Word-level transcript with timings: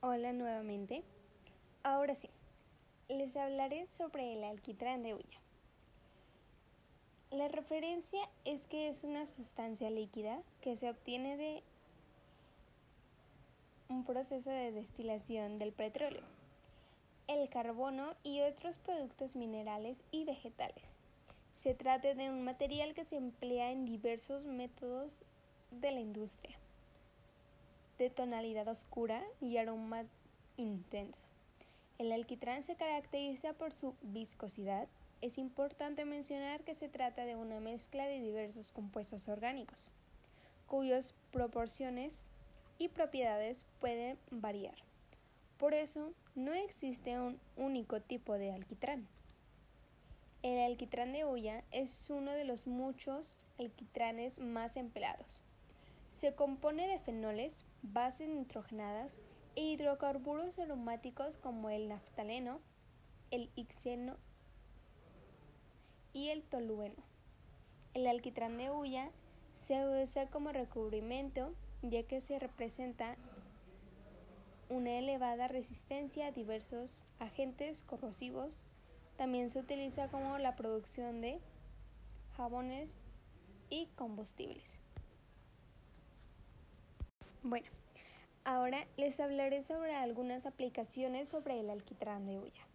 Hola 0.00 0.32
nuevamente. 0.32 1.02
Ahora 1.82 2.14
sí, 2.14 2.30
les 3.08 3.34
hablaré 3.36 3.88
sobre 3.88 4.32
el 4.34 4.44
alquitrán 4.44 5.02
de 5.02 5.14
hulla. 5.14 5.40
La 7.32 7.48
referencia 7.48 8.20
es 8.44 8.68
que 8.68 8.88
es 8.88 9.02
una 9.02 9.26
sustancia 9.26 9.90
líquida 9.90 10.40
que 10.60 10.76
se 10.76 10.88
obtiene 10.88 11.36
de 11.36 11.64
un 13.88 14.04
proceso 14.04 14.50
de 14.50 14.70
destilación 14.70 15.58
del 15.58 15.72
petróleo, 15.72 16.22
el 17.26 17.48
carbono 17.48 18.14
y 18.22 18.42
otros 18.42 18.76
productos 18.76 19.34
minerales 19.34 20.00
y 20.12 20.24
vegetales. 20.24 20.92
Se 21.54 21.74
trata 21.74 22.14
de 22.14 22.30
un 22.30 22.44
material 22.44 22.94
que 22.94 23.04
se 23.04 23.16
emplea 23.16 23.72
en 23.72 23.84
diversos 23.84 24.44
métodos 24.44 25.24
de 25.72 25.90
la 25.90 25.98
industria, 25.98 26.56
de 27.98 28.10
tonalidad 28.10 28.68
oscura 28.68 29.22
y 29.40 29.56
aroma 29.56 30.04
intenso. 30.56 31.26
El 31.98 32.12
alquitrán 32.12 32.62
se 32.62 32.76
caracteriza 32.76 33.52
por 33.54 33.72
su 33.72 33.94
viscosidad. 34.02 34.88
Es 35.20 35.36
importante 35.36 36.04
mencionar 36.04 36.62
que 36.62 36.74
se 36.74 36.88
trata 36.88 37.24
de 37.24 37.34
una 37.34 37.58
mezcla 37.58 38.06
de 38.06 38.20
diversos 38.20 38.70
compuestos 38.70 39.28
orgánicos, 39.28 39.90
cuyas 40.68 41.12
proporciones 41.32 42.24
y 42.78 42.88
propiedades 42.88 43.66
pueden 43.80 44.16
variar. 44.30 44.76
Por 45.58 45.74
eso, 45.74 46.12
no 46.36 46.54
existe 46.54 47.18
un 47.18 47.40
único 47.56 48.00
tipo 48.00 48.34
de 48.34 48.52
alquitrán. 48.52 49.08
El 50.44 50.60
alquitrán 50.60 51.12
de 51.12 51.24
hulla 51.24 51.64
es 51.72 52.08
uno 52.10 52.30
de 52.30 52.44
los 52.44 52.68
muchos 52.68 53.36
alquitranes 53.58 54.38
más 54.38 54.76
empleados. 54.76 55.42
Se 56.10 56.34
compone 56.34 56.86
de 56.86 56.98
fenoles, 56.98 57.64
bases 57.82 58.28
nitrogenadas 58.28 59.22
e 59.56 59.62
hidrocarburos 59.62 60.58
aromáticos 60.58 61.36
como 61.36 61.70
el 61.70 61.88
naftaleno, 61.88 62.60
el 63.30 63.50
ixeno 63.54 64.16
y 66.12 66.28
el 66.28 66.42
tolueno. 66.42 67.02
El 67.94 68.06
alquitrán 68.06 68.58
de 68.58 68.70
hulla 68.70 69.10
se 69.54 70.02
usa 70.02 70.28
como 70.30 70.52
recubrimiento 70.52 71.54
ya 71.82 72.02
que 72.02 72.20
se 72.20 72.38
representa 72.38 73.16
una 74.68 74.98
elevada 74.98 75.48
resistencia 75.48 76.26
a 76.26 76.32
diversos 76.32 77.06
agentes 77.18 77.82
corrosivos 77.82 78.64
también 79.16 79.50
se 79.50 79.58
utiliza 79.58 80.08
como 80.08 80.38
la 80.38 80.54
producción 80.56 81.20
de 81.20 81.40
jabones 82.36 82.98
y 83.70 83.86
combustibles. 83.96 84.78
Bueno, 87.42 87.68
ahora 88.44 88.86
les 88.96 89.20
hablaré 89.20 89.62
sobre 89.62 89.94
algunas 89.94 90.44
aplicaciones 90.44 91.28
sobre 91.28 91.60
el 91.60 91.70
alquitrán 91.70 92.26
de 92.26 92.38
hulla. 92.38 92.66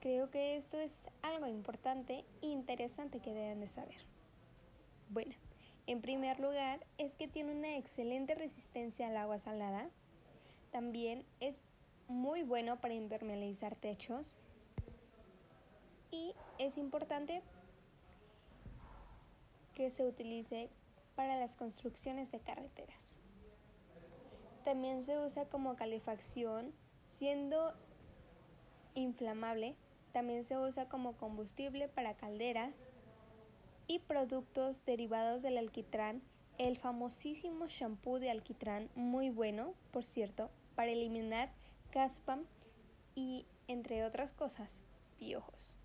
Creo 0.00 0.30
que 0.30 0.56
esto 0.56 0.78
es 0.78 1.04
algo 1.22 1.46
importante 1.46 2.24
e 2.42 2.46
interesante 2.46 3.20
que 3.20 3.32
deben 3.32 3.60
de 3.60 3.68
saber. 3.68 3.96
Bueno, 5.08 5.34
en 5.86 6.02
primer 6.02 6.38
lugar 6.38 6.86
es 6.98 7.16
que 7.16 7.28
tiene 7.28 7.52
una 7.52 7.76
excelente 7.76 8.34
resistencia 8.34 9.08
al 9.08 9.16
agua 9.16 9.38
salada. 9.38 9.88
También 10.70 11.24
es 11.40 11.64
muy 12.08 12.42
bueno 12.42 12.80
para 12.80 12.94
impermeabilizar 12.94 13.74
techos 13.74 14.36
y 16.10 16.34
es 16.58 16.76
importante 16.76 17.42
que 19.74 19.90
se 19.90 20.04
utilice 20.04 20.68
para 21.20 21.38
las 21.38 21.54
construcciones 21.54 22.32
de 22.32 22.40
carreteras. 22.40 23.20
También 24.64 25.02
se 25.02 25.18
usa 25.18 25.44
como 25.44 25.76
calefacción, 25.76 26.72
siendo 27.04 27.74
inflamable. 28.94 29.76
También 30.12 30.44
se 30.44 30.56
usa 30.56 30.88
como 30.88 31.18
combustible 31.18 31.88
para 31.88 32.14
calderas 32.14 32.74
y 33.86 33.98
productos 33.98 34.86
derivados 34.86 35.42
del 35.42 35.58
alquitrán. 35.58 36.22
El 36.56 36.78
famosísimo 36.78 37.66
shampoo 37.66 38.18
de 38.18 38.30
alquitrán, 38.30 38.88
muy 38.94 39.28
bueno, 39.28 39.74
por 39.90 40.06
cierto, 40.06 40.50
para 40.74 40.92
eliminar 40.92 41.52
caspa 41.90 42.38
y, 43.14 43.44
entre 43.68 44.06
otras 44.06 44.32
cosas, 44.32 44.80
piojos. 45.18 45.76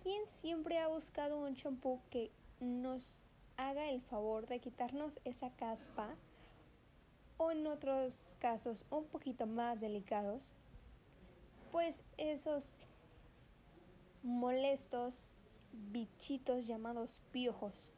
¿Quién 0.00 0.28
siempre 0.28 0.78
ha 0.78 0.86
buscado 0.86 1.40
un 1.40 1.56
champú 1.56 2.00
que 2.08 2.30
nos 2.60 3.20
haga 3.60 3.90
el 3.90 4.00
favor 4.00 4.46
de 4.46 4.58
quitarnos 4.58 5.20
esa 5.24 5.50
caspa 5.50 6.08
o 7.36 7.50
en 7.50 7.66
otros 7.66 8.34
casos 8.38 8.86
un 8.90 9.04
poquito 9.04 9.46
más 9.46 9.80
delicados? 9.80 10.54
Pues 11.70 12.02
esos 12.16 12.80
molestos 14.22 15.34
bichitos 15.72 16.66
llamados 16.66 17.20
piojos. 17.32 17.92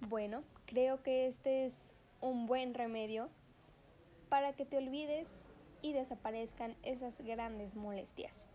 Bueno, 0.00 0.44
creo 0.66 1.02
que 1.02 1.26
este 1.26 1.66
es 1.66 1.90
un 2.20 2.46
buen 2.46 2.74
remedio 2.74 3.28
para 4.28 4.52
que 4.52 4.64
te 4.64 4.78
olvides 4.78 5.44
y 5.82 5.92
desaparezcan 5.92 6.76
esas 6.84 7.20
grandes 7.20 7.74
molestias. 7.74 8.46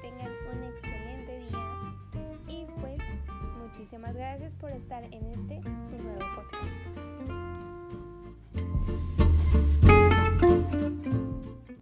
Tengan 0.00 0.30
un 0.52 0.62
excelente 0.64 1.38
día 1.38 1.94
y 2.48 2.66
pues 2.80 3.00
muchísimas 3.58 4.14
gracias 4.14 4.54
por 4.54 4.70
estar 4.72 5.04
en 5.04 5.26
este. 5.26 5.60